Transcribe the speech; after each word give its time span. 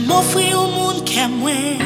Jan 0.00 0.06
m'ofri 0.06 0.54
ou 0.54 0.68
moun 0.72 1.00
ke 1.04 1.26
mwen 1.28 1.80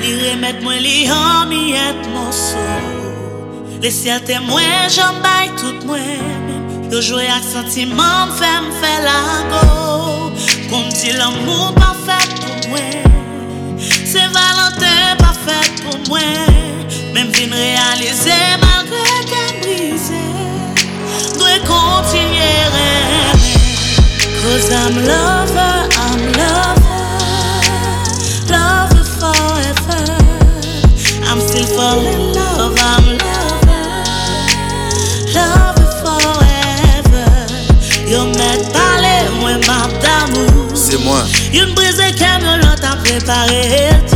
Li 0.00 0.12
remet 0.18 0.62
mwen 0.64 0.80
li 0.82 1.06
an 1.06 1.46
mi 1.48 1.74
et 1.78 2.06
monsou 2.10 3.78
Le 3.82 3.90
siel 3.94 4.22
te 4.26 4.38
mwen 4.42 4.88
jan 4.90 5.20
bay 5.22 5.50
tout 5.60 5.84
mwen 5.86 6.88
Yo 6.90 7.02
jwe 7.04 7.28
ak 7.30 7.44
sentiman 7.46 8.32
fè 8.38 8.50
m'fè 8.64 8.94
lago 9.04 10.32
Kon 10.70 10.88
m'di 10.88 11.14
l'amou 11.18 11.70
pa 11.78 11.92
fèt 12.06 12.34
pou 12.40 12.72
mwen 12.72 13.78
Se 13.86 14.24
valante 14.34 14.94
pa 15.22 15.30
fèt 15.44 15.84
pou 15.84 16.00
mwen 16.08 16.90
Men 17.14 17.30
m'vin 17.30 17.54
realize 17.54 18.40
malgre 18.64 19.22
ke 19.30 19.44
m'brize 19.52 20.24
Dwe 21.38 21.54
kontinye 21.68 22.50
reme 22.74 23.54
Koz 24.42 24.70
am 24.80 25.00
love 25.06 25.73
Yon 41.54 41.70
brise 41.76 42.08
kem 42.18 42.42
yon 42.42 42.64
lot 42.64 42.82
a 42.82 42.96
prepare 43.04 43.60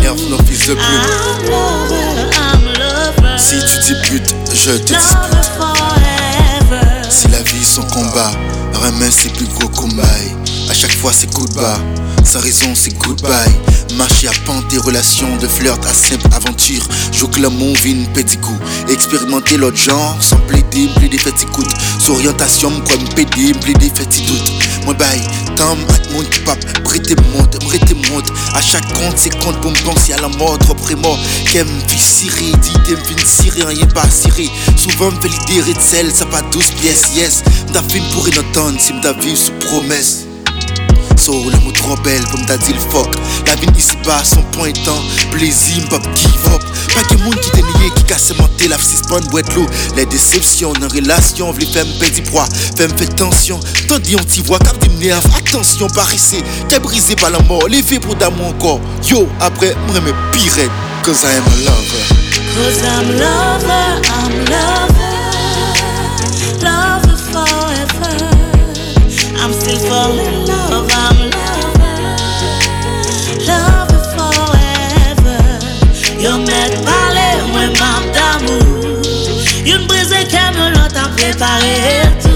nerf 0.00 0.22
nos 0.28 0.38
fils 0.42 0.66
de 0.66 0.74
plume. 0.74 0.82
I'm 0.82 1.46
lover, 1.48 2.32
I'm 2.34 2.64
lover 2.80 3.38
Si 3.38 3.54
tu 3.60 3.78
disputes, 3.78 4.34
je 4.52 4.72
te 4.72 4.92
Lover 4.92 4.98
dispute. 4.98 5.46
forever 5.56 7.08
Si 7.08 7.28
la 7.28 7.40
vie 7.42 7.64
son 7.64 7.82
combat, 7.82 8.32
remets 8.82 9.12
ses 9.12 9.28
plus 9.28 9.46
gros 9.46 9.68
combats. 9.68 10.02
À 10.68 10.72
chaque 10.72 10.92
fois 10.92 11.12
c'est 11.14 11.32
coup 11.32 11.46
de 11.46 11.54
bas, 11.54 11.78
sans 12.24 12.40
raison 12.40 12.74
c'est 12.74 12.94
goodbye. 12.98 13.54
Marcher 13.96 14.28
à 14.28 14.32
pente 14.44 14.66
des 14.68 14.78
relations 14.78 15.36
de 15.36 15.46
flirt 15.46 15.84
à 15.86 15.94
simple 15.94 16.26
aventure. 16.34 16.86
Joue 17.12 17.28
que 17.28 17.40
l'amour 17.40 17.74
petit 18.14 18.36
coup. 18.36 18.58
Expérimenter 18.88 19.56
l'autre 19.56 19.78
genre 19.78 20.16
sans 20.20 20.36
plaider, 20.48 20.88
plaider 20.96 21.18
fait 21.18 21.40
écoute. 21.40 21.70
S'orientation, 22.00 22.70
quoi 22.86 22.96
me 22.96 23.06
péder, 23.14 23.52
plaider 23.60 23.90
fait 23.94 24.08
doute. 24.26 24.52
Moi 24.84 24.94
bye, 24.94 25.20
À 28.54 28.60
chaque 28.60 28.86
compte 28.94 29.14
c'est 29.16 29.30
compte 29.40 29.60
pour 29.60 29.70
me 29.70 29.84
penser 29.84 30.12
à 30.12 30.20
la 30.20 30.28
mort, 30.28 30.56
trop 30.58 30.74
près-mort. 30.74 31.18
Qu'elle 31.50 31.64
me 31.64 31.80
fit 31.88 31.98
cirer, 31.98 32.52
dit 32.62 32.72
qu'elle 32.86 32.98
me 32.98 33.04
fin 33.04 33.26
cirer, 33.26 33.64
rien 33.64 33.86
pas 33.86 34.08
cirer. 34.08 34.48
Souvent 34.76 35.10
me 35.10 35.20
fait 35.20 35.28
l'idée 35.28 35.72
de 35.72 35.80
sel, 35.80 36.12
ça 36.12 36.26
pas 36.26 36.42
12 36.42 36.70
pièces, 36.80 37.10
yes. 37.16 37.42
M'da 37.68 37.82
fin 37.82 38.00
pour 38.12 38.26
une 38.28 38.38
automne, 38.38 38.78
si 38.78 38.92
m'da 38.92 39.12
vivre 39.14 39.36
sous 39.36 39.52
promesse. 39.66 40.26
So, 41.16 41.32
le 41.50 41.58
mot 41.64 41.72
trop 41.72 41.96
belle, 41.96 42.24
comme 42.30 42.44
t'as 42.46 42.56
dit 42.58 42.72
le 42.72 42.80
fuck. 42.80 43.14
La 43.46 43.54
vie 43.56 43.66
ici 43.76 43.96
bas, 44.04 44.22
son 44.24 44.42
point 44.52 44.68
étant 44.68 45.02
plaisir, 45.32 45.82
m'pas 45.84 46.00
give 46.14 46.54
up. 46.54 46.62
Pas 46.94 47.02
que 47.02 47.16
monde 47.22 47.38
qui 47.40 47.50
te 47.50 47.56
nié, 47.58 47.90
qui 47.96 48.04
casse 48.04 48.32
monter 48.38 48.68
la 48.68 48.78
fille 48.78 49.00
bonne 49.08 49.24
boîte 49.26 49.54
l'eau. 49.54 49.66
Les 49.96 50.06
déceptions 50.06 50.72
dans 50.74 50.88
relation, 50.88 51.52
v'les 51.52 51.66
faire 51.66 51.84
me 51.86 51.98
perdre 51.98 52.22
poids, 52.30 52.46
faire 52.76 52.88
me 52.88 52.96
faire 52.96 53.14
tension. 53.14 53.60
T'en 53.86 53.98
dis 53.98 54.16
on 54.16 54.24
t'y 54.24 54.40
voit, 54.42 54.58
cap 54.58 54.78
des 54.78 55.06
nerfs, 55.06 55.22
attention, 55.36 55.88
par 55.88 56.12
ici. 56.12 56.42
T'es 56.68 56.78
brisé 56.78 57.16
par 57.16 57.30
la 57.30 57.40
mort, 57.40 57.66
les 57.68 57.82
faits 57.82 58.00
pour 58.00 58.16
d'amour 58.16 58.48
encore. 58.48 58.80
Yo, 59.08 59.28
après, 59.40 59.74
m'remets 59.88 60.14
pire, 60.32 60.70
cause 61.04 61.22
I 61.22 61.36
am 61.36 61.44
a 61.44 61.56
lover. 61.64 62.04
Cause 62.54 62.82
I'm 62.82 63.08
lover, 63.12 64.00
I'm 64.04 64.32
lover, 64.50 65.14
lover 66.62 67.16
forever. 67.32 68.14
I'm 69.40 69.52
still 69.52 69.78
falling 69.88 70.47
prepare 81.38 82.18
tout. 82.20 82.28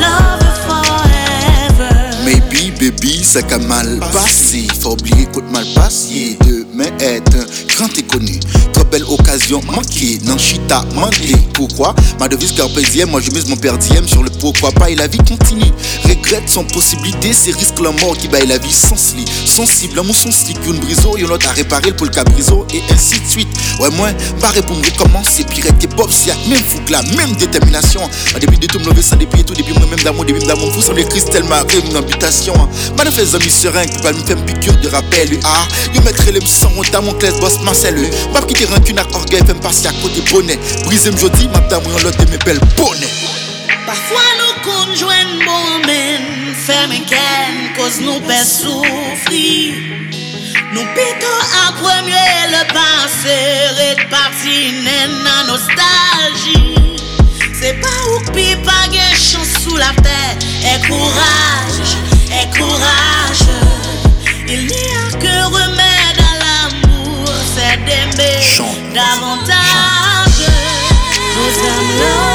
lover 0.03 0.55
forever. 0.67 1.95
Maybe 2.25 2.73
baby 2.79 3.23
ça 3.23 3.43
qu'a 3.43 3.59
mal 3.59 4.01
passé. 4.13 4.67
Faut 4.81 4.93
oublier 4.93 5.27
qu'au 5.27 5.43
mal 5.43 5.65
passé 5.75 6.37
Demain 6.47 6.91
est 7.01 7.23
un 7.35 7.47
grand 7.75 7.99
inconnu 7.99 8.39
Trop 8.73 8.85
belle 8.85 9.05
occasion 9.39 9.61
manquée 9.73 10.19
Non 10.25 10.37
chita 10.37 10.85
mandé 10.95 11.33
Pourquoi? 11.55 11.95
Ma 12.19 12.29
devise 12.29 12.53
carpe 12.53 12.79
diem 12.91 13.11
Moi 13.11 13.21
je 13.21 13.31
mise 13.31 13.49
mon 13.49 13.57
père 13.57 13.79
diem 13.79 14.07
sur 14.07 14.23
le 14.23 14.31
pourquoi 14.31 14.73
pas 14.73 14.91
Et 14.91 14.95
la 14.95 15.07
vie 15.07 15.19
continue. 15.19 15.73
Regrette 16.05 16.49
son 16.49 16.65
possibilité 16.65 17.33
C'est 17.33 17.55
risque 17.55 17.79
la 17.81 17.91
mort 17.93 18.17
qui 18.17 18.29
baille 18.29 18.47
la 18.47 18.59
vie 18.59 18.73
sans 18.73 19.15
lit 19.15 19.25
Sensible, 19.47 19.97
l'amour 19.97 20.17
son 20.17 20.33
slick 20.33 20.59
Une 20.67 20.79
briseau, 20.79 21.17
y'en 21.17 21.29
l'autre 21.29 21.49
à 21.49 21.53
réparer 21.53 21.93
pour 21.93 22.07
le 22.07 22.13
cabriso 22.13 22.67
Et 22.75 22.83
ainsi 22.93 23.21
de 23.21 23.27
suite. 23.27 23.49
Ouais 23.81 23.91
moi, 23.97 24.09
barré 24.41 24.63
pour 24.63 24.77
me 24.77 24.85
recommencer 24.85 25.45
Pirate 25.45 25.83
et 25.85 25.87
Bob, 25.89 26.11
c'est 26.11 26.35
même 26.49 26.65
fou 26.65 26.79
que 26.87 26.93
la 26.93 27.03
même 27.03 27.35
détermination. 27.39 28.01
Au 28.35 28.39
début 28.39 28.57
de 28.57 28.67
tout 28.67 28.79
me 28.81 28.87
lever 28.87 29.03
sans 29.03 29.17
depuis 29.17 29.45
tout 29.45 29.55
Depuis 29.55 29.75
moi-même 29.75 30.01
d'amour, 30.01 30.25
depuis 30.25 30.45
d'amour 30.45 30.71
Vous 30.71 30.83
semblez 30.83 31.05
Christelle 31.05 31.45
Marie, 31.45 31.81
une 31.89 31.97
habitation 31.97 32.55
Madame 32.97 33.13
fait 33.13 33.35
amis 33.35 33.51
serein 33.51 33.87
qui 33.87 34.03
va 34.03 34.13
me 34.13 34.19
faire 34.25 34.37
une 34.37 34.45
piqûre 34.45 34.79
de 34.81 34.89
rappel 34.89 35.39
Ah, 35.45 35.67
yo 35.95 36.03
mettrai 36.03 36.33
les 36.33 36.41
sang 36.47 36.71
dans 36.93 37.03
mon 37.03 37.13
classe 37.15 37.39
boss 37.41 37.61
Marcel 37.63 37.97
M'a 38.33 38.41
quitté 38.43 38.65
rancune 38.65 38.99
avec 38.99 39.28
orgueil, 39.29 39.47
fait 39.47 39.55
me 39.55 41.19
à 41.73 41.81
mes 42.27 42.39
Parfois 43.87 44.29
nous 44.39 44.55
bon 45.45 45.73
cause 47.77 48.01
nous 48.01 48.21
pe 48.21 48.45
soufri 48.45 49.73
Nou 50.73 50.85
pito 50.95 51.33
a 51.65 51.73
premye 51.73 52.27
le 52.53 52.63
passé 52.75 53.37
Ret 53.79 54.03
parti 54.11 54.73
nen 54.85 55.11
nan 55.25 55.47
nostalgie. 55.47 56.75
C'est 57.59 57.81
pas 57.81 58.01
ou 58.13 58.19
pi 58.33 58.55
pa 58.65 58.85
gen 58.93 59.15
chans 59.17 59.49
sous 59.63 59.77
la 59.77 59.93
terre 60.03 60.37
Et 60.71 60.79
courage, 60.87 61.68
davantage. 68.99 70.51
Cause 71.35 71.63
I'm 71.63 72.28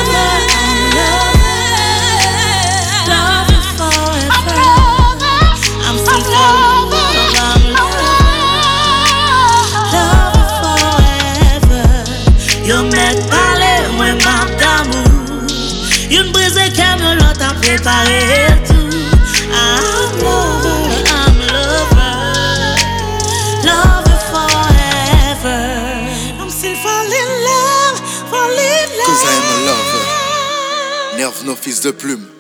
Still 26.74 26.90
falling 26.90 27.12
in 27.12 27.44
love, 27.46 28.00
falling 28.32 28.58
in 28.58 28.90
love 28.98 29.06
Cause 29.06 29.26
I 29.26 29.34
am 29.38 29.48
a 29.54 29.58
lover. 29.68 31.18
Nerve 31.18 31.46
nos 31.46 31.56
fils 31.56 31.82
de 31.82 31.92
plume 31.92 32.33